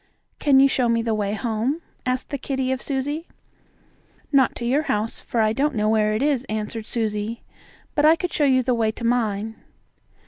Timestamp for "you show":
0.59-0.89